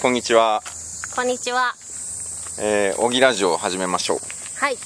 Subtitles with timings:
[0.00, 0.62] こんにちは。
[1.16, 1.74] こんにちは。
[2.60, 4.18] えー、小木ラジオを始めましょう。
[4.60, 4.76] はい。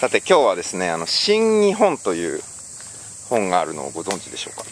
[0.00, 2.42] さて、今日はですね、あの、新日本という
[3.28, 4.64] 本があるのをご存知でしょうか？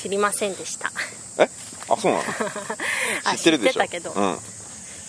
[0.00, 0.90] 知りませんでした。
[1.38, 1.48] え？
[1.88, 2.24] あ、そうなの？
[3.24, 3.82] あ知ってるでしょ？
[3.82, 4.38] 知ってたけどうん。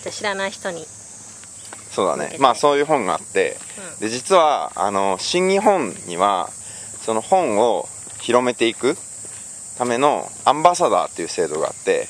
[0.04, 0.86] じゃあ知らない人に。
[1.95, 2.18] そうだ。
[2.18, 3.57] ねまあ、そういう本があって、
[4.00, 6.50] うで、実は、あの、新日本には、
[7.05, 7.88] その本を
[8.20, 8.97] 広めていく
[9.80, 12.10] ためのアンバサダーっていう制度があって、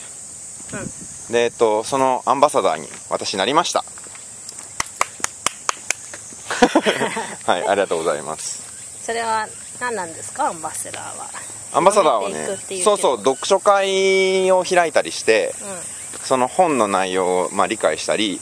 [0.73, 1.31] うん。
[1.31, 3.85] で、えっと、そのアンバサダーに私なりました。
[7.45, 8.63] はい、ありがとうございます。
[9.05, 9.47] それは
[9.79, 11.29] 何なんですか、アンバサダーは。
[11.71, 15.53] アンバサダーはねい、そうそう、読書会を開いたりして、
[16.23, 18.41] うその本の内容を、まあ、理解したり、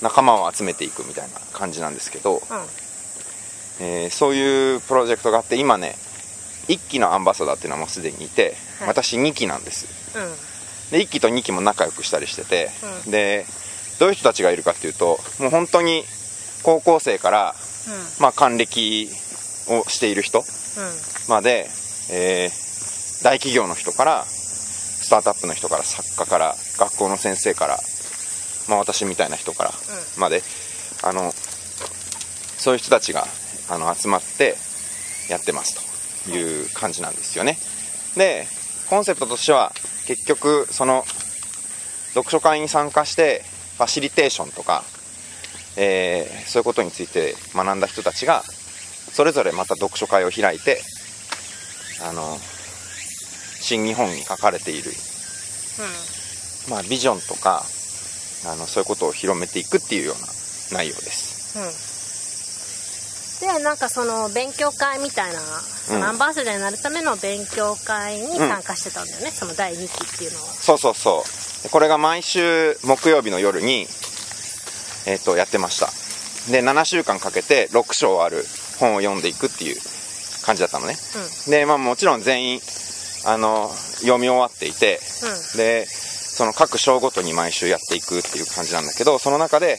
[0.00, 2.34] 仲間を集めていくみたいな感じなんですけど、ん。
[2.34, 2.42] うん。
[3.78, 5.96] えーそういうプロジェクトがあって、今ね、
[6.68, 9.86] 1期のアンバサダーっていうのはもうすでにいて、はい私2期なんです。
[10.16, 10.98] うん。
[10.98, 12.70] で、1期と2期も仲良くしたりしてて、
[13.10, 13.44] で、
[13.98, 16.04] どういう人たちがいるかっていうと、もう本当に
[16.62, 17.54] 高校生から、
[18.20, 19.08] まあ、還暦
[19.68, 20.44] をしている人うん。
[20.44, 20.92] うん。
[21.28, 21.68] まで、
[22.10, 22.68] えー
[23.22, 27.78] 大企業の人からスタートアップの人から作家から学校の先生から、
[28.68, 29.72] まあ、私みたいな人から
[30.18, 30.42] まで、
[31.02, 33.24] あのそういう人たちが
[33.70, 34.54] あの集まって
[35.28, 35.87] やってますと
[36.30, 37.58] いう感じなんですよね。
[38.16, 38.46] で
[38.88, 39.72] コンセプトとしては
[40.06, 41.04] 結局その
[42.14, 43.42] 読書会に参加して
[43.76, 44.82] ファシリテーションとか、
[45.76, 48.42] えーそういうことについて学んだ人たちが
[49.12, 50.80] それぞれまた読書会を開いて
[52.08, 52.38] あの
[53.60, 54.90] 新日本に書かれている、
[56.70, 57.62] まあ、ビジョンとか
[58.46, 61.58] あのそういうことを広めていくっていうような内容です。
[61.58, 61.87] うん。
[63.40, 66.00] で、なんかその勉強会みたいな、そうん。
[66.00, 70.52] のアンバサダーになるための勉強会に参加してたんだよね、その第2期っていうのは。
[70.52, 71.24] そうそうそ
[71.60, 71.62] う。
[71.62, 73.86] でこれが毎週木曜日の夜に、
[75.06, 75.86] えっとやってました。
[76.52, 78.44] で7週間かけて6章ある
[78.78, 79.76] 本を読んでいくっていう
[80.44, 80.96] 感じだったのね。
[81.48, 82.60] でまあもちろん全員
[83.24, 83.68] あの
[84.00, 85.00] 読み終わっていて
[85.56, 89.78] でその各章ごとに毎週やっていくっていう感じなんだけどその中で、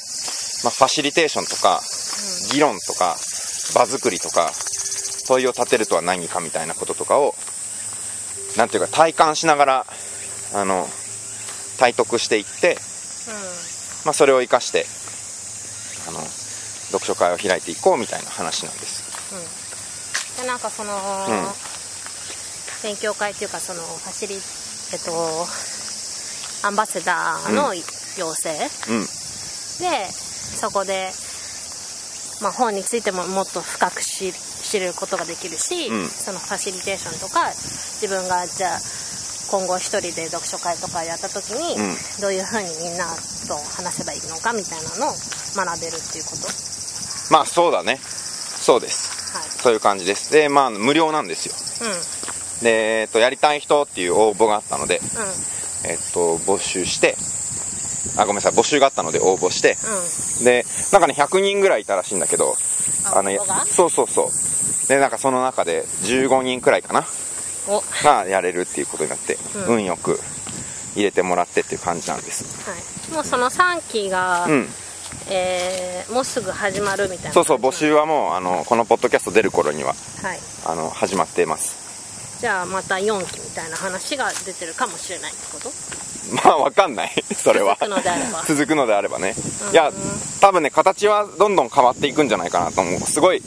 [0.63, 1.81] まあ、ファシリテーションとか
[2.51, 3.15] 議論とか
[3.73, 4.51] 場作りとか
[5.27, 7.35] 問いを立てるとは何かみたいなこととかを
[8.57, 9.85] なんていうか体感しながら
[10.53, 10.87] あの
[11.77, 12.77] 体得していって、
[14.05, 14.85] まあ、それを生かして
[16.07, 16.19] あの
[16.89, 18.99] 読書会を開いていこうみたいな話なんです。
[20.37, 20.43] うん。
[20.43, 20.93] で、なんかその、
[22.83, 25.47] 勉強会っていうか、その、ファシリ、えっと、
[26.67, 27.73] アンバサダーの
[28.17, 28.49] 要請、
[28.89, 29.01] うん。
[29.79, 31.11] でそこで、
[32.41, 36.07] まあ、本についてももっと深く知知ることができるし、うん。
[36.07, 38.79] そのファシリテーションとか自分がじゃあ
[39.51, 41.95] 今後一人で読書会とかやった時に、うん。
[42.21, 43.07] どういうふうにみんな
[43.47, 45.13] と話せばいいのかみたいなのを
[45.55, 46.47] 学べるっていうこと？
[47.33, 47.97] まあそうだね。
[47.97, 49.35] そうです。
[49.35, 49.43] はい。
[49.49, 50.31] そういう感じです。
[50.31, 51.55] でまあ無料なんですよ。
[52.61, 55.89] で、えっと、やりたい人っていう応募があったので、うん。
[55.89, 57.15] えっと、募集して
[58.17, 58.53] あごめんなさい。
[58.53, 59.77] 募集があったので応募して。
[60.39, 60.45] うん。
[60.45, 62.55] でなんかね100人ぐらいいたらしいんだけど
[63.13, 63.31] あの
[63.65, 64.87] そうそうそう。
[64.87, 67.05] でなんかその中で15人くらいかな。
[68.03, 69.37] がやれるっていうことになって、
[69.67, 69.75] うん。
[69.75, 70.19] 運よく
[70.95, 72.67] 入れてもらってっていう感じなんです。
[72.67, 72.75] は
[73.11, 74.67] い、もうその3期が、うん。
[75.27, 79.93] えーもうすぐ始まるみたいなそうそう募集はもうあのこのポッドキャスト出る頃には
[80.23, 80.39] はい。
[80.65, 81.88] あの始まっています
[82.39, 85.71] じゃあまた4期みたいな話が出てるかもしれないってこと？
[86.45, 87.23] まあわかんない。
[87.35, 87.77] それは。
[88.47, 89.19] 続くのであれば。
[89.19, 89.35] ね。
[89.71, 89.91] いや
[90.39, 92.99] 多分ね形はどんどん変わっていくんじゃないかなと思う。
[93.01, 93.43] すごい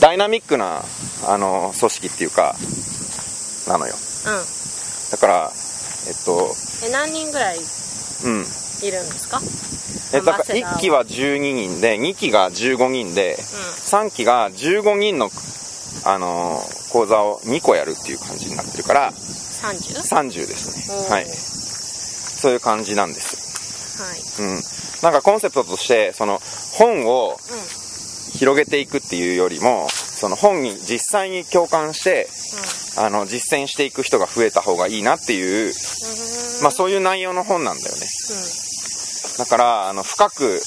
[0.00, 0.84] ダイナミックな
[1.26, 2.54] あの組織っていうか
[3.68, 3.94] なのよ。
[4.26, 4.44] うん。
[5.12, 5.52] だから
[6.08, 6.54] えっと
[6.84, 7.58] え何人ぐらい
[8.24, 8.46] うん。
[8.82, 9.40] いるんですか？
[10.12, 11.04] えっと、アンバサダーは1期は。
[11.04, 15.30] 12人で2期が15人で3期が15人の、
[16.04, 20.28] あのー講座を2個やるっていう感じになってるから 30?
[20.28, 21.14] 30ですね。
[21.14, 21.26] はい。
[21.26, 24.02] そういう感じなんです。
[24.02, 24.48] はい。
[24.48, 24.60] うん。
[25.02, 26.40] なんかコンセプトとしてその
[26.78, 27.80] 本をうん。
[28.30, 32.28] 広げていくっていうよりもその本に実際に共感して
[32.98, 35.72] あの実践していく人が増えた方がいいなっていう、
[36.62, 38.02] まあ、そういう内容の本なんだよね。
[39.38, 40.60] だからあの深く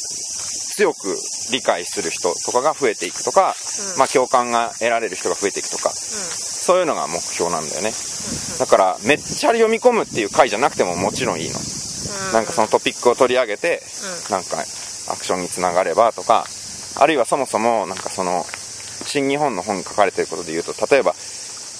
[0.75, 1.15] 強く
[1.51, 3.53] 理解する人とかが増えていくとか、
[3.93, 3.99] うん。
[3.99, 7.91] まあ、共感が得られる人が増えていくとかそういうのが目標なんだよね。
[8.59, 11.55] だからめっちゃ読み込むっていう回じゃなくてももちろんいいの。
[11.59, 12.33] うん。
[12.33, 13.81] なんかそのトピックを取り上げて
[14.29, 14.57] なんか
[15.11, 16.45] アクションにつながればとか
[16.99, 18.43] あるいはそもそもなんかその
[19.05, 21.13] 新日本の本に書かれてることで言うと例えば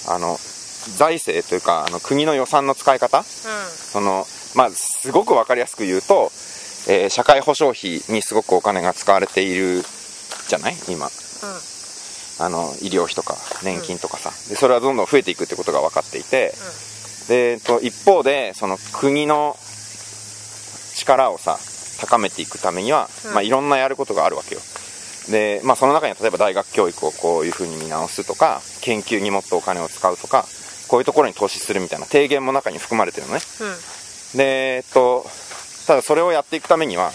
[0.08, 0.38] あの
[0.96, 3.20] 財政というかあの国の予算の使い方？
[3.20, 6.30] うそのまあすごく分かりやすく言うと、
[6.88, 9.82] えー社会保障費にすごくお金が使われている
[10.48, 10.76] じゃない？
[10.88, 11.06] 今。
[11.06, 11.10] んうん。
[12.40, 16.52] あの医療費とか年金とかさ、でそれはどんどん増えていくってことが分かっていて、
[17.28, 19.56] でえっと一方でその国の
[20.96, 21.58] 力をさ
[22.00, 23.34] 高めていくためには、うん。
[23.34, 24.60] まあ、いろんなやることがあるわけよ。
[25.30, 30.44] で、まあ、その中には例えば大学教育をこういうふうに見直すとか研究にもっとお金を使うとか
[30.88, 33.40] こういうところに投資するみたいな提言も中に含まれてるのね。
[34.32, 34.38] うん。
[34.38, 35.24] でえっと
[35.86, 37.14] ただそれをやっていくためにはあの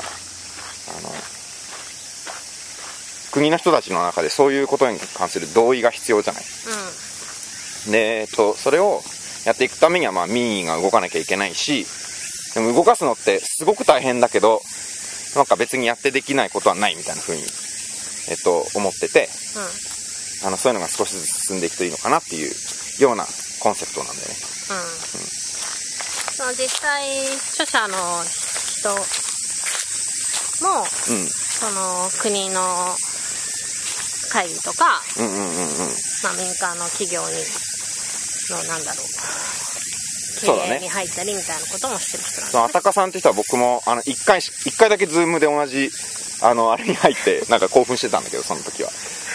[3.32, 6.44] 国の人たちの中でそういうことに関する同意が必要じゃない。
[7.92, 9.02] で、えっと、それを
[9.46, 11.86] やっていくためには、まあ、民意が動かなきゃいけないし、
[12.54, 14.62] でも動かすのってすごく大変だけど、
[15.36, 17.44] なんか別にやってできないことはないみたいな風に、
[18.30, 19.30] えっと、思ってて、
[20.42, 20.48] うん。
[20.48, 22.52] あの、そういうのが少しずつ進んでいくといいのかなっていう
[23.02, 23.26] ような
[23.60, 24.36] コンセプトなんだよね。
[24.36, 25.40] うん。
[26.40, 27.04] その実際
[27.52, 28.24] 著者の
[28.80, 28.90] 人
[30.66, 31.28] もうん。
[31.28, 32.62] その国の
[34.32, 35.50] 会議とか、うんうんうんうん。
[36.24, 37.36] まあ、民間の企業に
[38.50, 39.06] のなんだろう
[40.40, 45.90] 経営に入ったりみたいなこともしてる人なんその、だあたかさんって人は僕も、あの、一回し、一回だけズームで同じ、
[46.42, 48.92] あの、あれに入って、 なんか興奮してたんだけど、その時は。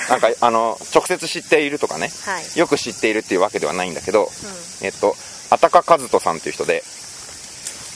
[0.09, 4.33] なんか、あの、直接知っているとかね、はいよく知っているっていうわけではないんだけど、
[4.81, 5.17] えっと、
[5.51, 6.85] あたか和人さんっていう人で、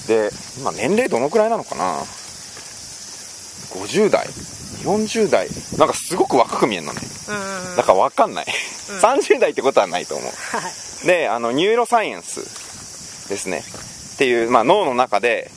[0.08, 2.00] で、今年齢どのくらいなのかな
[3.70, 5.48] ?50 代 ?40 代？
[5.78, 7.00] なんかすごく若く見えるのね。
[7.28, 7.34] うん
[7.72, 8.46] うんだからわかんない。
[9.00, 10.26] 30代ってことはないと思う。
[10.26, 13.62] はいで、あの、ニューロサイエンスですね。
[14.14, 15.50] っていう、まあ、脳の中で、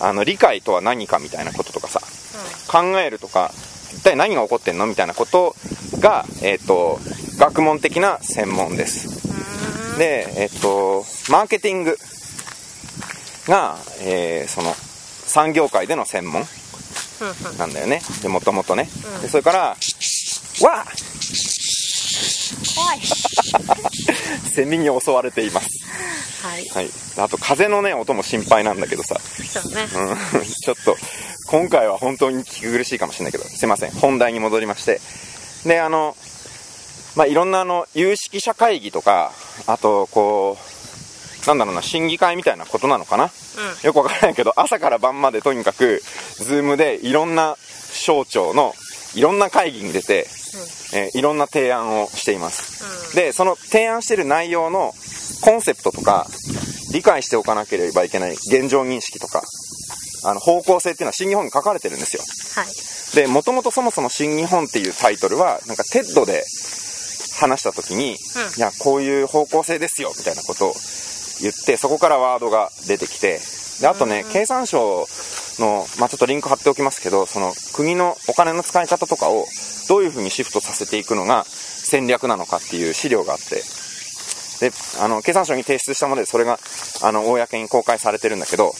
[0.00, 2.00] あの、理解とは何かみたいなこととかさ、
[2.70, 3.52] 考えるとか、
[3.92, 5.56] 一体何が起こってんのみたいなこと
[5.98, 6.98] が、えっ、と、
[7.38, 9.96] 学問的な専門です。
[9.98, 11.96] で、えっ、と、マーケティング
[13.46, 14.74] が、えーその、
[15.26, 16.44] 産業界での専門
[17.58, 18.00] なんだよね。
[18.22, 18.88] で、もともとね。
[19.22, 19.76] で、それから、わ
[20.80, 20.86] あ
[22.74, 23.00] 怖い
[24.52, 25.68] セミに襲われています。
[26.42, 26.90] はいはい。
[27.18, 29.88] あと、風のね、音も心配なんだけどさ、そうね
[30.32, 30.96] うん、 ちょっと、
[31.48, 35.00] 今回は本当に聞き苦しいかもしれないけど、すいません、本題に戻りまして。
[35.64, 36.16] で、あの、
[37.14, 39.32] まあ、いろんなあの、有識者会議とか、
[39.66, 40.75] あと、こう、
[41.46, 43.30] なんだろうな、審議会みたいなことなのかな？
[43.82, 46.02] よくわからないけど、朝から晩までとにかく、
[46.36, 47.56] Zoom でいろんな
[47.92, 48.74] 省庁の
[49.14, 50.26] いろんな会議に出て、
[50.94, 53.14] えーいろんな提案をしています。
[53.14, 54.92] で、その提案してる内容の
[55.42, 56.26] コンセプトとか、
[56.92, 59.42] 理解しておかなければいけない現状認識とか、
[60.24, 62.22] あの、方向性っていうのはシン・ニホンに書かれてるんですよ。
[62.62, 62.74] はい。
[63.16, 66.44] で、もともとそもそもシン・ニホンっていうタイトルは、なんか TED で
[67.40, 68.16] 話した時に、い
[68.58, 70.74] や、こういう方向性ですよ、みたいなことを
[71.40, 73.40] 言って、そこからワードが出てきて、
[73.80, 75.06] で、あとね、経産省
[75.58, 79.46] の、まあ、ちょっとリンク貼っておきますけど、その国のお金の使い方とかを
[79.88, 83.62] どういうふうにシフトさせていくのが戦略なのかっていう資料があって、
[84.60, 86.58] で、あの、経産省に提出したもので、それが、
[87.02, 88.72] あの、公に公開されてるんだけど、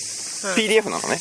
[0.54, 1.18] PDF なのね。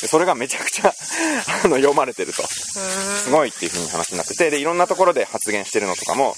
[0.00, 0.88] でそれがめちゃくちゃ
[1.64, 2.42] あの読まれてると。
[2.46, 6.34] すごいっていう風に話になっててでいろんなところで発言してるのとかも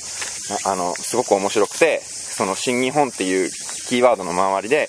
[0.66, 3.50] ああのすごく面白くてその新日本っていう
[3.88, 4.88] キーワードの周りで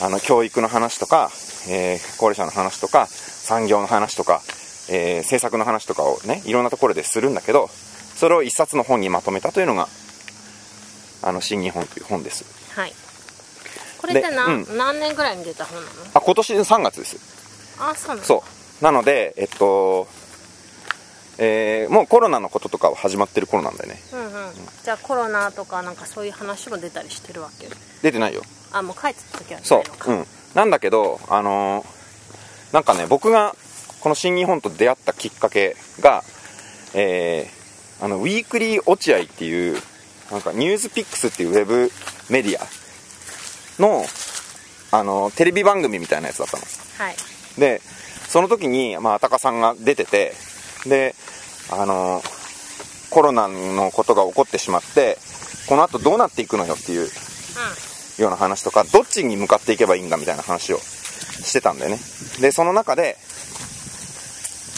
[0.00, 1.30] あの教育の話とか、
[1.68, 4.40] えー高齢者の話とか産業の話とか、
[4.88, 9.88] えー政策の話とかをねいろんなところでするんだけどそれを一冊の本にまとめたというのが
[11.22, 12.44] あの新日本という本です。
[12.78, 12.92] はい。
[13.98, 14.78] これってで何,、うん。
[14.78, 15.88] 何年ぐらいに出た本なの？
[16.14, 17.76] あ今年3月です。
[17.78, 18.22] あそうなの。
[18.22, 18.42] そ
[18.80, 18.84] う。
[18.84, 20.08] なのでえっと
[21.42, 23.98] えーもうコロナのこととかは始まってる頃なんだよね。
[24.12, 24.32] うんうん。
[24.84, 27.68] じゃあコロナとかなんかそういう話も出たりしてるわけ？
[28.02, 28.42] 出てないよ。
[28.72, 30.10] あもう帰ってた時はそう。
[30.12, 30.26] うん。
[30.54, 33.56] なんだけどあのーなんかね僕が
[34.00, 36.22] この新日本と出会ったきっかけが
[36.94, 39.80] えーあのウィークリー落合っていう
[40.30, 41.90] なんかニュースピックスっていうウェブ
[42.28, 44.04] メディアの
[44.92, 46.62] あのテレビ番組みたいなやつだったの。
[46.98, 47.16] はい。
[47.58, 47.80] で
[48.28, 50.34] その時に、まあ、あたかさんが出てて
[50.86, 51.14] で
[51.70, 52.22] あの
[53.10, 55.18] コロナのことが起こってしまって
[55.68, 57.08] この後どうなっていくのよっていう
[58.18, 61.98] ような話とかどっちに向かっていけばいいんだみたいな話をしてたんだよね。
[62.40, 63.16] でその中で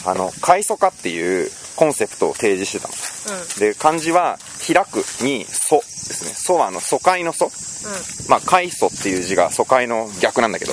[0.04, 3.38] あの開祖化っていうコンセプトを提示してたの。
[3.38, 3.61] うん。
[3.61, 6.35] で漢字は開くに祖ですね。
[6.35, 7.50] 祖はあの疎開の祖
[8.28, 10.73] まあ、開祖っていう字が疎開の逆なんだけど、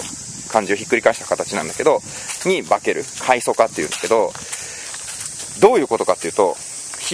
[0.51, 1.99] 漢字をひっくり返した形なんだけど、
[2.45, 4.31] に化ける、開祖化っていうんだけど、
[5.59, 6.55] どういうことかっていうと、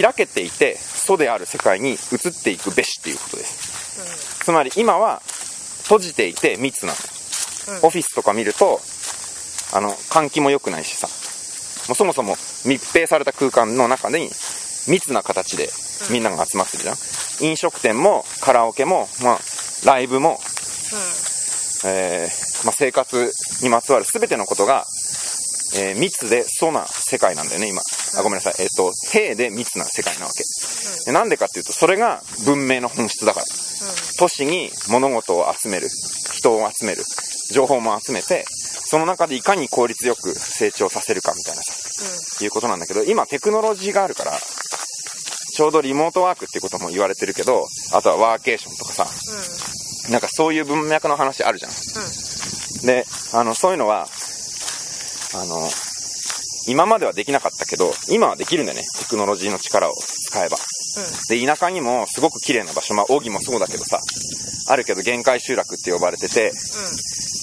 [0.00, 1.98] 開けていて、祖である世界に移っ
[2.42, 4.44] ていくべしっていうことです。
[4.44, 5.22] つまり今は
[5.84, 6.92] 閉じていて密な。
[6.92, 7.86] の、うん。
[7.86, 8.80] オフィスとか見ると
[9.74, 11.08] あの換気も良くないしさ。
[11.88, 14.28] もうそもそも密閉された空間の中に
[14.88, 15.68] 密な形で
[16.10, 16.96] みんなが集まってるじゃん、
[17.48, 19.38] 飲食店もカラオケも、まあ、
[19.84, 20.40] ライブも、
[21.84, 23.30] えーまあ、生活
[23.62, 24.84] にまつわる全てのことが、
[25.74, 27.82] えー密で素な世界なんだよね今。
[28.18, 28.54] あごめんなさい。
[28.60, 30.42] えっ、と平で密な世界なわけ。
[31.06, 33.46] でなんでかっていうとそれが文明の本質だから。
[34.18, 35.88] 都市に物事を集める。
[36.32, 37.02] 人を集める。
[37.52, 49.06] 情報も集めてその中でいかに効率よく成長させるかみたいなさいうことなんだけど今テクノロジーがあるからちょうどリモートワークっていうことも言われてるけどあとはワーケーションとかさ
[50.12, 51.72] なんかそういう文脈の話あるじゃん。
[52.86, 54.06] であのそういうのは
[55.34, 55.68] あの
[56.68, 58.84] 今まではできなかったけど今はできるんだよね。
[58.98, 59.92] テクノロジーの力を。
[60.26, 60.56] 使えば。
[61.28, 62.94] で田舎にもすごく綺麗な場所。
[62.94, 63.98] まあ小木もそうだけどさ。
[64.68, 66.50] あるけど限界集落って呼ばれてて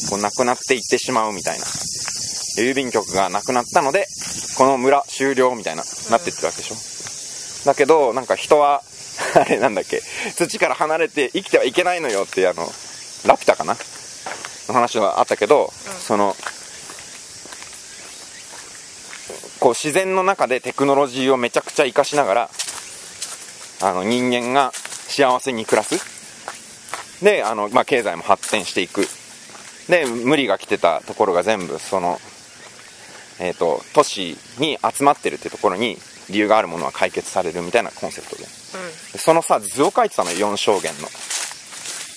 [0.09, 1.65] こうなくなっていってしまうみたいな。
[2.57, 4.05] 郵便局がなくなったので
[4.57, 6.75] この村終了みたいななってってるわけでしょ。
[7.65, 8.83] だけどなんか人は
[9.35, 10.03] あれなんだっけ。
[10.35, 12.71] 土から離れて生きてはいけないのよってあの
[13.25, 13.77] ラピュタかな
[14.67, 16.35] の話はあったけど、その
[19.63, 22.49] こう自然の中でテクノロジーをめちゃくちゃ活かしながら
[23.81, 27.23] あの人間が幸せに暮らす。
[27.23, 29.07] であの、まあ、経済も発展していく。
[29.87, 32.19] で無理が来てたところが全部その、
[33.39, 35.97] えー、と都市に集まってるってところに
[36.29, 38.43] 理由があるものは解決されるみたいなコンセプトで。
[38.43, 38.49] で
[39.17, 41.07] そのさ図を書いてたのよ4証言の。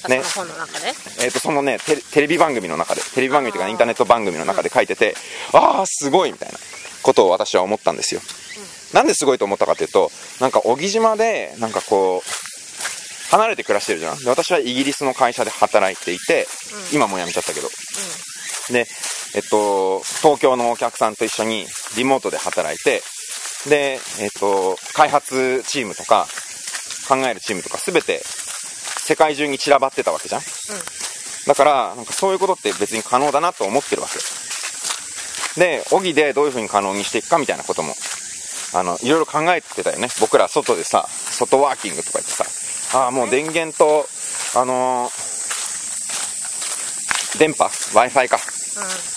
[0.09, 0.89] ねその中で？
[1.25, 3.03] えー、とそのねテレテレビ番組の中で。
[3.15, 5.15] テレビ番組というかインターネット番組の中で書いてて、
[5.53, 6.59] ああすごいみたいな
[7.07, 8.21] ことを私は思ったんですよ、
[8.93, 10.11] なんですごいと思ったかというと
[10.41, 14.19] なんか小木島でなんかこう離れて暮らしてるじゃん。
[14.19, 16.47] で私はイギリスの会社で働いていて、
[16.93, 17.69] 今もう辞めちゃったけど、
[18.73, 18.87] で
[19.35, 23.03] えっと東京のお客さんと一緒にリモートで働いて
[23.69, 26.27] でえっと開発チームとか
[27.09, 30.43] 考えるチームとか全て世界中に散らばってたわけじゃん、
[31.47, 34.15] だからなんかそういうことって別に可能だなと思ってるわけ
[35.59, 37.95] で小木でどういうふうに可能にしていくかみたいなことも
[38.75, 40.09] あのいろいろ考えてたよね。
[40.21, 42.45] 僕ら外でさ外ワーキングとか言ってさ
[42.99, 44.07] ああもう電源と
[44.59, 45.27] あのー
[47.39, 48.39] 電波 w i f i か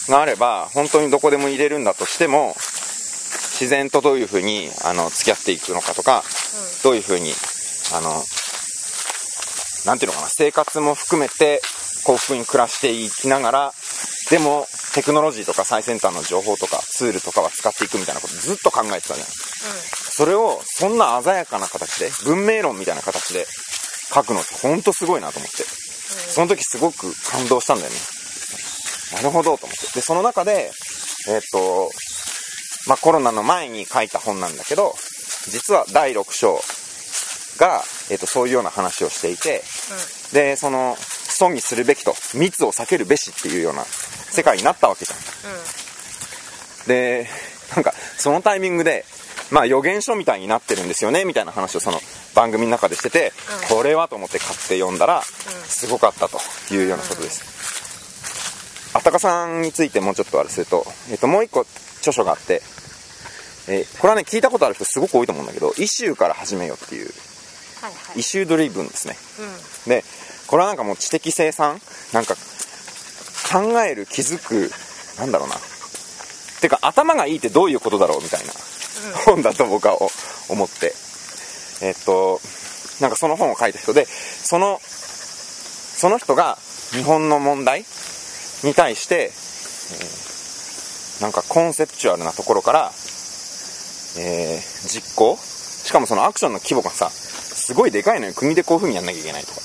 [0.09, 6.23] があれば本当にどこでも入れるんだとしても自然とどういうふうにあの付き合っていくのかとか、
[6.81, 7.31] どういうふうに
[7.93, 8.11] あの
[9.85, 11.61] なんていうのかな生活も含めて
[12.05, 13.73] 幸福に暮らしていきながら
[14.29, 19.27] でもテクノロジーとか最先端の情報とかツールとかは使っていくみたいなことずっと考えてたじゃん。
[19.27, 23.45] それをそんな鮮やかな形で文明論みたいな形で
[24.13, 25.63] 書くのってほんとすごいなと思って。
[26.09, 27.97] その時すごく感動したんだよね。
[29.13, 29.93] なるほどと思って。
[29.95, 30.71] でその中で
[31.27, 31.89] えっ、と
[32.87, 34.93] まあコロナの前に書いた本なんだけど
[35.49, 36.59] 実は第6章
[37.59, 39.61] が、えっとそういうような話をしていて
[40.33, 45.19] でその損にするべきと密を避けるべしっていうような世界になったわけじゃん。
[46.87, 47.27] で
[47.75, 49.05] なんかそのタイミングで
[49.51, 51.99] まあ予言書みたいになってるんですよねみたいな話をその
[52.35, 53.33] 番組の中でしてて、
[53.69, 56.39] これはと思って買って読んだらすごかったと
[56.73, 61.61] いうようなことです、安宅さんについてもうちょっとあれすると、えっともう一個
[61.97, 62.61] 著書があって、
[63.67, 67.09] えーこれはね聞いたことある人すごく多いと思うんだけど「イシューから始めよ」っていう
[68.15, 69.15] issue driven ですね。
[69.85, 69.89] うん。
[69.89, 70.03] で
[70.47, 71.79] これはなんかもう知的生産？
[72.13, 72.35] なんか
[73.51, 74.71] 考える気づく
[75.19, 75.55] なんだろうな。
[76.61, 78.53] てか頭がいいってどういうことだろうみたいな。
[79.25, 80.09] 本だと僕はお
[80.49, 80.93] 思って。
[81.81, 82.39] えっと
[83.01, 86.57] なんかその本を書いた人でそのその人が
[86.91, 87.85] 日本の問題？
[88.61, 92.91] に対して、えーなんかコンセプチュアルなところから、
[94.17, 95.37] えー実行？
[95.37, 97.09] しかもそのアクションの規模がさ
[97.69, 98.33] すごいでかいのよ。
[98.33, 99.61] 国でこういう風にやんなきゃいけないとか。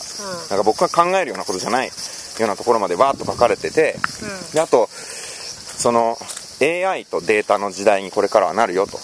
[0.51, 1.93] なんか僕が考えるようなことじゃないよ
[2.41, 3.97] うなところまでわーっと書かれてて、
[4.53, 6.19] であとその
[6.61, 8.99] AI とデータの時代にこれからはなるよと。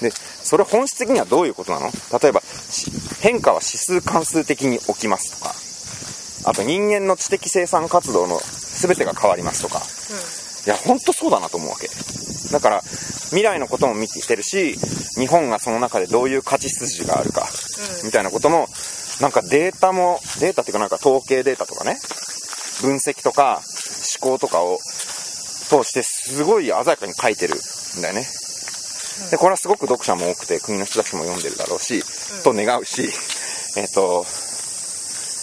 [0.00, 1.90] でそれ本質的にはどういうことなの？
[2.22, 5.54] 例えばし変化は指数関数的に起きますとか。
[6.50, 9.80] あと人間の知的生産活動の全てが変わりますとか
[10.68, 11.88] いや本当そうだなと思うわけ。
[12.52, 12.82] だから
[13.30, 14.74] 未来のことも見てるし
[15.18, 17.48] 日本がその中でどういう勝ち筋があるか
[18.04, 18.66] みたいなことも
[19.22, 21.96] なんかデータもデータっていうかなんか統計データとかね
[22.82, 23.62] 分析とか
[24.20, 28.26] 思考とかを通してすごい鮮やかに書いてるんだよね。
[29.30, 32.04] でこれはすごく読者も多くて国の人たちも読んでるだろうし、
[32.44, 33.08] と願うし
[33.80, 34.26] えっ、と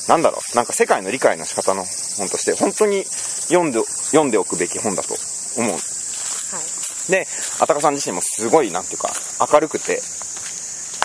[0.08, 1.84] なんだろうなんか世界の理解の仕方の
[2.18, 3.04] 本として本当に
[3.48, 5.16] 読んで読んでおくべき本だと
[5.58, 5.72] 思う。
[5.72, 7.12] はい。
[7.12, 7.28] で
[7.62, 9.10] あたかさん自身もすごいなんていうか
[9.52, 10.02] 明るくて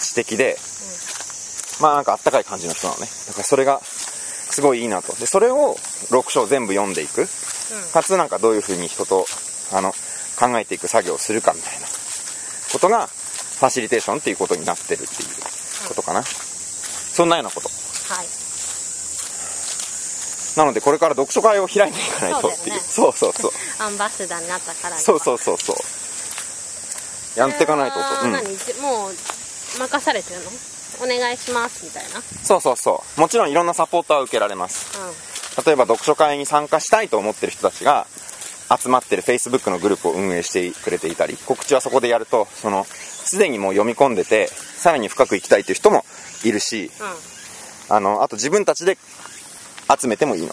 [0.00, 0.56] 知的で、
[1.80, 3.06] まあなんかあったかい感じの人なのね。
[3.26, 5.14] だからそれがすごいいいなと。
[5.16, 5.76] でそれを
[6.10, 7.28] 6章全部読んでいく。
[7.92, 9.24] かつなんかどういうふうに人と
[9.72, 9.92] あの
[10.36, 11.86] 考えていく作業をするかみたいな。
[12.72, 15.28] ことがファシリテーションっていうことになってるっていう
[15.88, 17.68] ことかな、そんなようなこと。
[17.68, 18.39] はい
[20.60, 22.80] なのでこれから読書会を開いていかないとっていう。
[22.80, 23.50] そうそうそう
[23.82, 25.76] アンバサダーになったからそうそうそうそう。
[27.38, 28.32] やっていかないとと、うん、
[28.82, 29.14] もう
[29.78, 30.50] 任されてるの？
[31.02, 32.22] お願いしますみたいな。
[32.44, 33.20] そうそうそう。
[33.20, 34.98] もちろんいろんなサポートは受けられます。
[34.98, 35.64] うん。
[35.64, 38.06] 例えば読書会に参加したいと思ってる人たちが
[38.78, 46.04] 集まってる Facebook のグループを運営してくれていたり告知はそこでやるとそのすでにもう読み込んでてさらに深く行きたいという人も
[46.44, 47.96] いるしうん。
[47.96, 48.96] あのあと自分たちで
[49.98, 50.48] 集めてもいいの。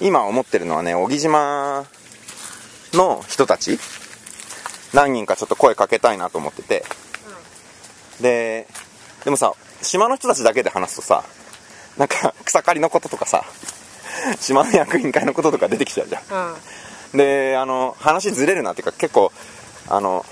[0.00, 0.06] うん。
[0.06, 1.84] 今思ってるのはね小木島
[2.92, 3.78] の人たち。
[4.92, 6.84] 何人かちょっと声かけたいなと思ってて。
[8.20, 8.66] で
[9.24, 11.24] でもさ島の人たちだけで話すとさ
[11.98, 13.44] なんか草刈りのこととかさ
[14.38, 16.22] 島の役員会のこととか出てきちゃうじゃん。
[17.12, 17.18] うん。
[17.18, 19.32] であの話ずれるなっていうか結構
[19.88, 20.24] あの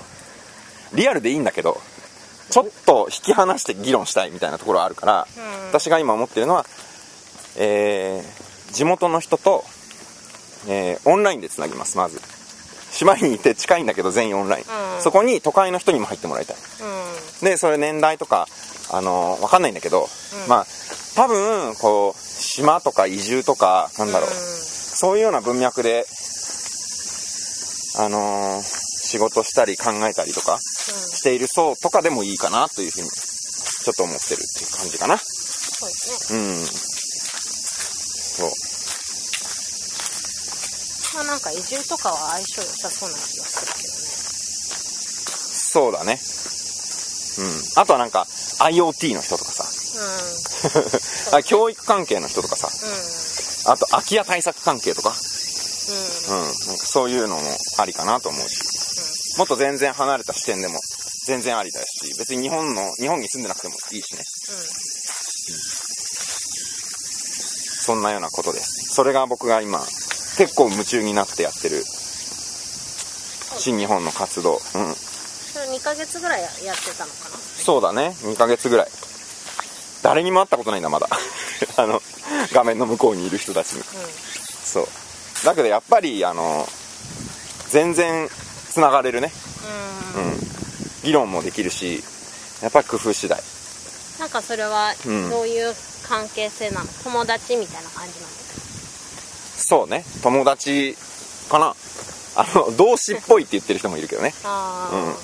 [0.94, 1.80] リアルでいいんだけど
[2.52, 5.66] ちょっと引き離して議論したいみたいなところはあるから、うん。
[5.68, 6.66] 私が今思ってるのは、
[7.56, 8.42] えー
[8.72, 9.64] 地元の人と、
[10.68, 12.20] えーオンラインでつなぎますまず。
[12.90, 14.64] 島にいて近いんだけど全員オンライン、
[14.96, 15.02] うん。
[15.02, 16.56] そこに都会の人にも入ってもらいたい。
[17.40, 17.46] うん。
[17.46, 18.46] でそれ年代とか
[18.92, 20.06] あのわかんないんだけど、
[20.48, 20.66] まあ
[21.16, 26.06] 多分こう島とか移住とかなんだろう、そういうような文脈で
[27.98, 28.62] あのー
[29.12, 35.18] 仕事したり考えたりとかしている層とかでもいいかなというふうにちょっと思ってるっていう感じかな。
[35.18, 36.38] そうですね。
[36.38, 36.66] うん。
[36.66, 38.50] そう。
[41.14, 44.02] まあなんか移住とかは相性良さそうな気がするけどね。
[45.72, 46.20] そうだね。
[47.38, 47.82] うん。
[47.82, 48.26] あとはなんか
[48.60, 49.64] IoT の人とかさ。
[51.32, 51.36] うん。
[51.38, 52.68] あ教育関係の人とかさ。
[52.68, 53.72] うん。
[53.72, 55.12] あと空き家対策関係とか。
[56.28, 56.38] うん。
[56.38, 57.42] うん、なんかそういうのも
[57.78, 58.81] ありかなと思うし、
[59.38, 60.78] もっと全然離れた視点でも
[61.26, 64.24] 全然ありだし、別に日本の、日本に住んでなくてもいいしね。
[67.84, 68.94] そんなようなことです。
[68.94, 69.80] それが僕が今、
[70.36, 71.82] 結構夢中になってやってる、
[73.58, 74.54] 新日本の活動。
[74.54, 74.94] うん。
[74.94, 77.36] それ2ヶ月ぐらいやってたのかな？
[77.36, 78.88] そうだね、2ヶ月ぐらい。
[80.02, 81.08] 誰にも会ったことないんだ、まだ。
[81.76, 82.02] あの、
[82.52, 83.84] 画面の向こうにいる人たちに。
[84.64, 84.88] そう。
[85.44, 86.68] だけどやっぱり、あの、
[87.70, 88.28] 全然
[88.72, 89.30] 繋がれるね。
[90.14, 90.40] うん、うんうん。
[91.02, 92.02] 議論もできるし、
[92.62, 93.40] やっぱり工夫次第。
[94.18, 95.74] なんかそれはうんどういう
[96.08, 98.32] 関係性なの、友達みたいな感じなの
[99.56, 100.96] そうね、友達
[101.48, 101.74] かな。
[102.34, 104.34] あの、同志っぽいって言ってる人もいるけどね。
[104.44, 105.14] ああ、うん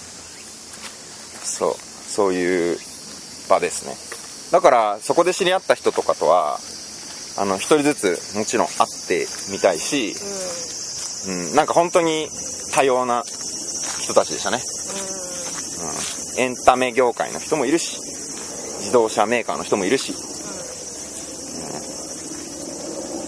[1.45, 1.77] そう。
[2.09, 2.79] そういう
[3.49, 3.97] 場ですね。
[4.51, 6.59] だから、そこで知り合った人とかとは、
[7.37, 10.15] あの、一人ずつもちろん会ってみたいし、
[11.27, 12.29] うん、なんか本当に
[12.79, 14.61] 多様な人たちでしたね。
[16.37, 17.99] うん、エンタメ業界の人もいるし、
[18.79, 20.15] 自動車メーカーの人もいるし、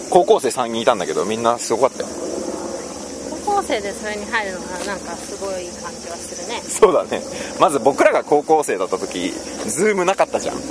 [0.09, 2.07] 高校生3人いたんだけど、みんなすごかったよ。
[2.07, 7.21] うん、高校生でそれに入るのはなんかすごい感じはするねそうだね。
[7.59, 9.31] まず僕らが高校生だった時、
[9.67, 10.55] ズームなかったじゃん。
[10.55, 10.61] う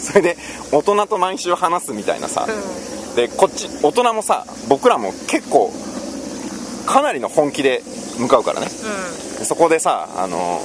[0.00, 0.38] それで、
[0.72, 5.72] 大人と毎週話すみたいなさん、うんで、こっち、大人もさ、僕らも結構、
[6.86, 7.82] かなりの本気で
[8.18, 8.66] 向かうからね。
[8.66, 10.64] うでそこでさ、あの、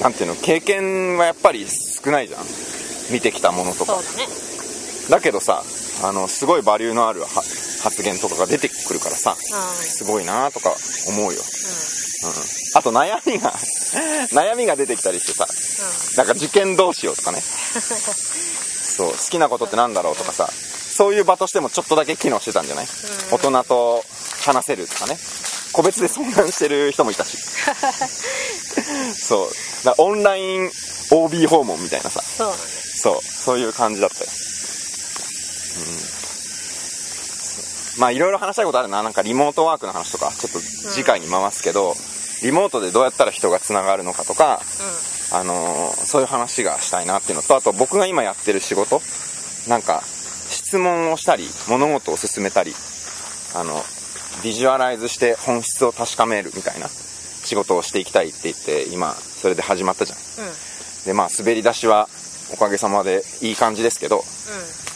[0.00, 2.40] なんていうの、経験はやっぱり少ないじゃん。
[3.10, 4.18] 見てきたものとかんそう。
[4.18, 4.28] だね
[5.10, 5.62] だけどさ、
[6.02, 10.74] あの、すごいバリューのあるは発言とかが出てくるからさ、うんすごいなとか
[11.08, 11.30] 思うよ。
[11.30, 11.38] うん。
[12.74, 13.52] あと悩みが、
[14.34, 15.46] 悩みが出てきたりしてさ、
[16.16, 17.40] なんか受験どうしようとかね。
[18.96, 20.50] そう、好きなことってなんだろうとかさ、
[20.96, 22.86] そういう場としてもちょっとだけ機能してたんじゃない、
[23.30, 24.04] 大人と
[24.46, 25.18] 話せるとかね。
[25.72, 27.36] 個別で相談してる人もいたし。
[29.14, 29.50] そう。
[29.84, 30.70] だオンライン
[31.10, 34.30] OB 訪問みたいなさ、そうそう、そういう感じだったよ。
[37.96, 38.00] うん。
[38.00, 39.02] まあいろいろ話したいことあるな。
[39.02, 41.96] なんかリモートワークの話とか、ちょっと次回に回すけど、
[42.42, 44.60] リモートでどうやったら人がつながるのかとか、
[45.32, 49.02] あのーそういう話がしたいなっていうのと、あと僕が今やってる仕事、
[49.66, 50.02] なんか、
[50.48, 52.74] 質問をしたり、物事を進めたり、
[53.54, 53.84] あの、
[54.42, 60.18] ビジュアライズして本質を確かめるみたいな仕事をしていきたいって言って、今、それで始まったじゃん。
[60.44, 60.50] うん。
[60.50, 60.66] うん
[61.06, 62.08] で、まあ、滑り出しは
[62.52, 64.22] おかげさまでいい感じですけど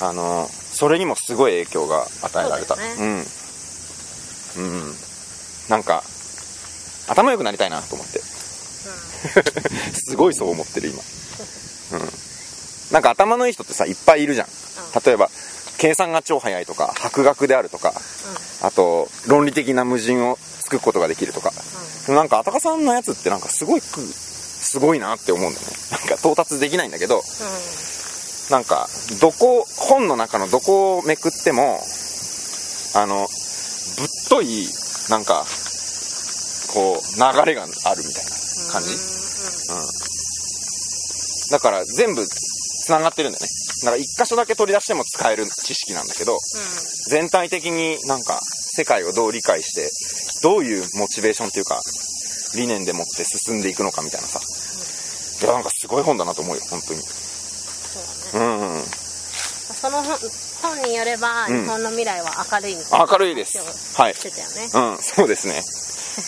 [0.05, 2.75] あのそれにもすごい影響が与えられた。
[2.75, 3.17] そうだようん。
[3.17, 4.95] うん。
[5.69, 6.03] なんか
[7.09, 8.21] 頭良くなりたいなと思って。
[9.93, 11.03] すごいそう思ってる今。
[11.99, 12.11] うん。
[12.93, 14.49] なんか頭のいい人ってさいっぱいいるじゃん。
[15.05, 15.29] 例えば
[15.81, 17.95] 計算が超早いとか博学であるとか
[18.63, 21.51] あと論理的な矛盾を作ることができるとか、
[22.09, 25.73] なんかあたかさんのやつってなんかすごいくすごいなって思うんだよね。
[25.91, 27.23] なんか到達できないんだけど
[28.51, 28.89] なんか
[29.21, 31.83] どこ本の中のどこをめくっても
[32.95, 33.27] あの
[33.97, 34.69] ぶっとい
[35.09, 35.47] なんか
[36.75, 38.31] こう流れがあるみたいな
[38.73, 38.95] 感じ、う
[39.75, 42.23] ん、だから全部
[42.91, 43.49] つながってるんだよね。
[43.85, 46.37] だから一箇所だけ取り出しても使える知識なんだけど
[47.09, 49.89] 全体的になんか世界をどう理解して
[50.43, 51.81] どういうモチベーションっていうか
[52.57, 54.41] 理念でもって進んでいくのかみたいなさ。
[55.43, 57.01] いやなんかすごい本だなと思うよ本当に。
[57.01, 58.55] そうだね。
[58.59, 58.75] うん。
[58.75, 60.19] うんその本
[60.61, 61.63] 本によればうん。
[61.63, 63.97] 日本の未来は明るいみたいな明るいです。
[63.97, 64.15] はい。
[64.15, 64.97] してたよね。
[64.97, 65.63] うんそうですね。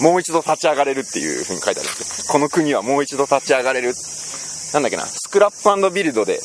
[0.01, 2.33] もう一度立ち上がれるっていうふうに書いてあるんですよ。
[2.33, 3.93] この国はもう一度立ち上がれる
[4.73, 6.41] なんだっけなスクラップビルドで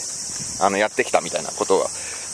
[0.61, 1.87] あのやってきたみたいなことは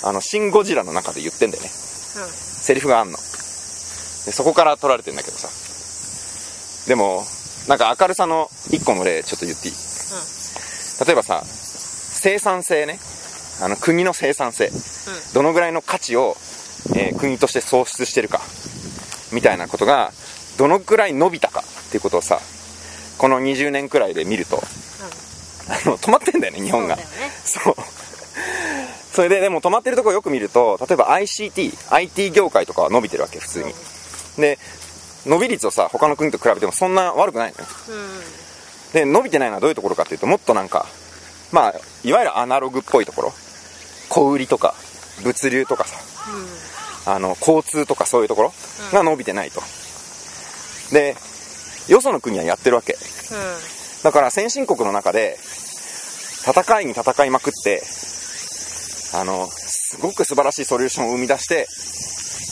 [0.03, 1.69] あのシン・ゴジラの中で言ってんだよね。
[1.69, 3.17] セリフがあんの。
[3.17, 5.49] でそこから取られてんだけどさ。
[6.87, 7.23] でも
[7.67, 9.73] なんか明るさの一個の例ちょっと言っていい？
[11.05, 12.99] 例えばさ生産性ね。
[13.61, 14.69] あの国の生産性。
[15.33, 16.35] どのぐらいの価値を、
[16.95, 18.41] えー国として創出してるか。
[19.31, 20.11] みたいなことが
[20.57, 22.39] どのくらい伸びたかっていうことをさ
[23.17, 24.57] この20年くらいで見ると
[25.69, 26.97] あ の止まってんだよね日本が。
[27.45, 27.83] そうね。
[29.13, 33.73] それででも止まってるところよく見ると例えば ICTIT 業界とかは伸びてるわけ普通に。
[34.37, 34.57] で
[35.25, 37.65] 伸び率をさ他の国と比べてもそんな悪くないのよ。
[37.89, 37.95] うん。
[37.95, 38.23] うん
[38.93, 40.85] で伸びてないのはどういうところかっていうともっとなんか
[41.51, 41.73] まあ
[42.03, 43.33] いわゆるアナログっぽいところ。
[44.09, 44.75] 小売りとか
[45.23, 45.97] 物流とかさ。
[47.05, 48.53] あの交通とかそういうところ
[48.93, 49.61] が伸びてないと、
[50.91, 51.15] で
[51.89, 52.97] よその国はやってるわけ
[54.03, 55.37] だから先進国の中で
[56.45, 57.81] 戦いに戦いまくって
[59.13, 61.67] あのすごく素晴らしいソリューションを生み出して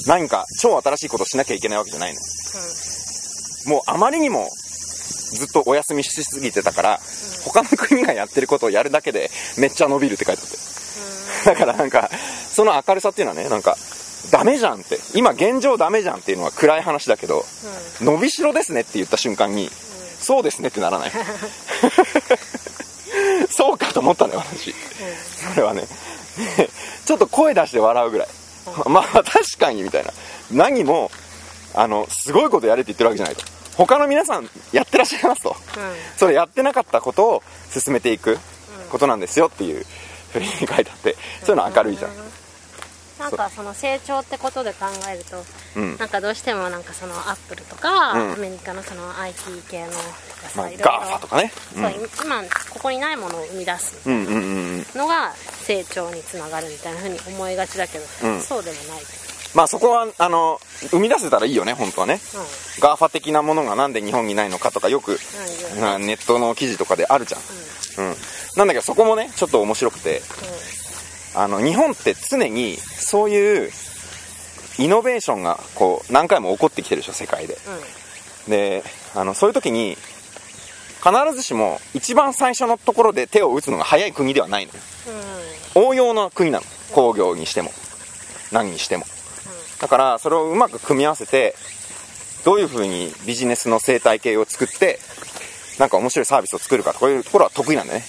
[0.07, 2.19] 何か超新しいことをしなきゃいけないわけじゃないの。
[3.67, 4.49] もうあまりにも
[5.33, 6.99] ずっとお休みしすぎてたから、
[7.43, 10.57] 他の国がやってることをやるだけでめっちゃ伸びるって書いてあって。
[11.45, 12.09] だからなんか
[12.51, 13.75] その明るさっていうのはねなんか
[14.31, 14.99] ダメじゃんって。
[15.15, 17.43] 今現状ダメじゃんっていうのは暗い話だけど、
[18.01, 19.69] 伸びしろですねって言った瞬間に、
[20.21, 21.11] そうですねってならない。
[23.49, 25.83] そうかと思ったね私、それはね。
[27.05, 28.27] ちょっと声出して笑うぐらい、
[28.87, 30.11] まあ確かにみたいな。
[30.51, 31.11] 何も
[31.73, 33.43] あのすごいことやれって言ってるわけじゃないと。
[33.75, 35.55] 他の皆さんやってらっしゃいますと、
[36.17, 38.37] それやってなかったことを進めていく
[38.89, 39.85] ことなんですよっていう
[40.33, 42.11] ふうに書いてあってそういうの明るいじゃん
[43.21, 45.37] なんかその成長ってことで考えると、
[45.79, 45.97] うん。
[45.97, 48.33] なんかどうしてもなんかそのアップルとか、うん。
[48.33, 49.91] アメリカのその IT 系の
[50.55, 50.85] まあいろいろ。
[50.85, 51.51] GAFA とかね。
[51.73, 51.91] そう
[52.25, 54.09] 今ここにないものを生み出す。
[54.09, 54.37] うんうんうんう
[54.77, 54.85] ん。
[54.95, 58.41] のが成長につながるみたいなふうに思いがちだけど、うん。
[58.41, 59.03] そうでもない
[59.53, 62.13] まあそこはあの生み出せたらいいよね本当はね。
[62.13, 62.81] うん。
[62.81, 67.41] ガーファ的なものがなんで日本にないのかとかよく、うんうんネットの記事とかであるじゃん、
[68.09, 68.15] うん。
[68.57, 70.21] なんだけどそこもねちょっと面白くて
[71.35, 73.71] あの日本って常にそういう
[74.79, 77.57] イノベーションがこう何回も起こってきてるでしょ世界で。
[77.67, 77.73] うん。
[77.73, 78.01] うん
[78.47, 78.83] で
[79.15, 79.97] あのそういう時に
[81.03, 84.79] 必ずしも一番最初のところで手を打つのが早い国ではないのよ。
[85.75, 86.65] 応用の国なの。
[86.93, 87.71] 工業にしても。
[88.51, 89.05] 何にしても。
[89.79, 91.55] だからそれをうまく組み合わせて
[92.45, 94.99] どういう風にビジネスの生態系を作って
[95.79, 98.05] なんか面白いサービスを作るかとこういうところは得意なんだよね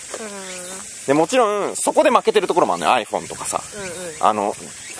[1.07, 3.05] でもちろんそこで負けてるところもあるのよ。
[3.05, 3.61] iPhone とかさ。
[3.75, 3.89] うんうん。
[3.89, 4.55] うんあの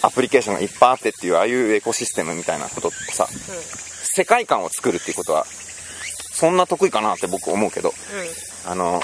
[0.05, 7.93] アプリケーションがいっぱいあってっていうああいうエコシステムみたいなことってさ世界観を作るっていうことはそんな得意かなって僕思うけど。
[8.67, 9.01] あの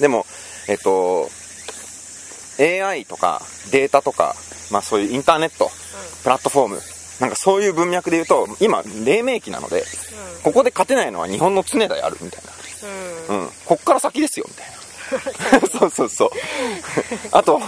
[0.00, 0.26] でも
[0.68, 1.28] えっと
[2.58, 4.34] AI とかデータとか、
[4.70, 5.70] まあ、そういうインターネット、
[6.22, 6.80] プラットフォーム
[7.20, 9.84] なんかそういう文脈で言うと今黎明期なので
[10.42, 12.42] ここで勝てないのは日本の常であるみたい
[13.28, 13.40] うんうん。
[13.40, 14.72] な、うん、こっから先ですよみたいな
[15.78, 16.30] そうそうそう。
[17.32, 17.60] あと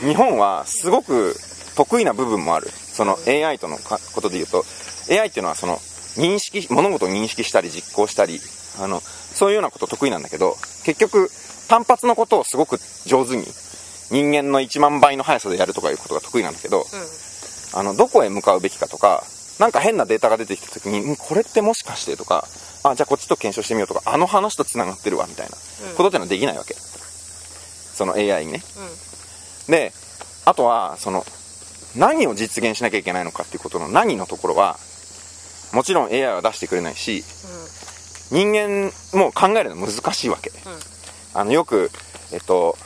[0.00, 1.38] 日本はすごく
[1.74, 2.70] 得意な部分もある。
[2.92, 4.64] その AI とのかことで言うと
[5.10, 5.80] AI っていうのはその
[6.16, 8.40] 認識物事を認識したり実行したり
[8.80, 11.30] あのそういうようなこと得意なんだけど結局
[11.68, 13.46] 単発のことをすごく上手に
[14.10, 16.84] 人間の1万倍の速さでやるとかいうことが得意なんだけど、
[17.72, 19.24] あのどこへ向かうべきかとか
[19.58, 22.46] なんか変なデータが出てきた時にんこれってもしかしてとか
[22.84, 25.56] あじゃあこっちと検証してみようとかあの話とつながってるわみたいな
[25.96, 26.74] ことってのはできないわけ
[27.92, 28.62] その AI にね。
[29.68, 29.72] うん。
[29.72, 29.92] で
[30.44, 31.24] あとはその
[31.96, 34.76] 何を実現しなきゃいけないのかっていうことの何のところは
[35.72, 37.22] もちろん AI は出してくれないし
[38.30, 40.56] 人間も考えるの難しいわけ、うん。
[41.40, 41.90] あのよく
[42.32, 42.76] えっと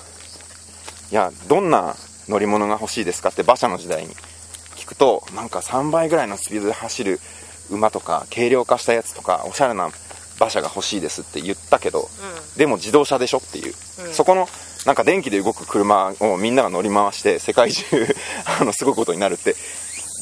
[1.11, 1.95] いやどんな
[2.29, 4.15] 乗り物が欲しいですかって馬車の時代に
[4.75, 7.21] 聞くとなんか3倍ぐらいのスピードで走る
[7.71, 9.91] 馬とか軽量化したやつとかおしゃれな
[10.39, 12.09] 馬車が欲しいですって言ったけど、
[12.57, 13.75] でも自動車でしょっていう、
[14.07, 14.13] うん。
[14.13, 14.47] そこの
[14.87, 17.85] なんか電気で動く車をみんなが乗り回して世界中
[18.61, 19.57] あのすごいことになるって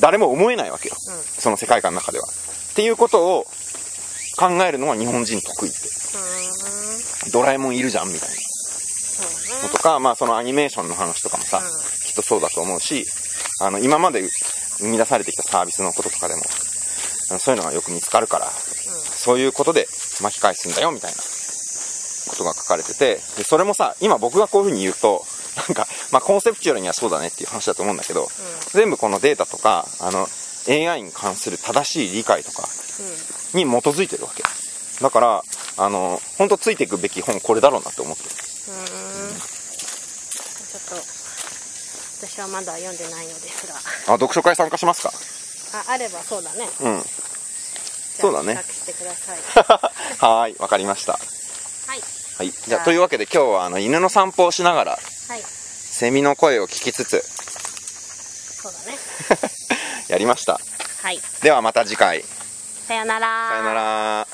[0.00, 1.22] 誰も思えないわけよ、うん。
[1.22, 2.26] その世界観の中では。
[2.26, 3.46] っていうことを
[4.36, 5.78] 考えるのは日本人得意って。
[7.26, 7.30] うん。
[7.30, 8.34] ドラえもんいるじゃんみたいな。
[9.62, 11.64] のとか、まあそのアニメーションの話とかもさ、うん。
[12.06, 13.06] きっとそうだと思うし、
[13.60, 14.28] あの、今まで
[14.78, 16.42] 生み出されてきたサービスのこととかでも、
[17.38, 19.86] そういうのがよく見つかるから、そういうことで
[20.20, 21.33] 巻き返すんだよみたいな
[22.34, 25.24] ことが書かれてて、で、それもさ、今僕がこういう風に言うと、
[25.56, 28.28] なんか、まあコンセプチュアルにはそうだねっていう話だと思うんだけど、
[28.72, 30.26] 全部このデータとか、あの、
[30.68, 32.66] AI に関する正しい理解とか
[33.54, 33.64] うん。
[33.64, 34.42] に基づいてるわけ。
[35.00, 35.42] だから、
[35.76, 38.30] あの、本当ついていくべき本これだろうなって思ってる。
[38.30, 39.36] うん。
[39.36, 43.74] ちょっと私はまだ読んでないのですが。
[43.74, 43.80] あ、
[44.18, 45.12] 読書会参加しますか？
[45.78, 46.68] ああればそうだね。
[46.80, 47.04] うん。
[48.20, 48.54] そうだね。
[50.18, 51.12] はーい、わかりました。
[51.14, 51.18] は
[51.96, 52.00] い
[52.38, 52.50] はい。
[52.50, 55.40] じゃあ、というわけで今日はあの犬の散歩をしながら、はい
[55.94, 58.98] セミの声を聞きつつ、そうだね
[60.08, 60.60] やりました。
[61.02, 62.24] はいではまた次回。
[62.88, 64.26] さよならさよなら。